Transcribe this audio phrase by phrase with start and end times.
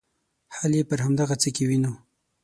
[0.55, 1.93] حل یې پر همدغه څه کې وینو.